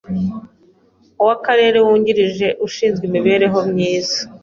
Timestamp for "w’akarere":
1.25-1.77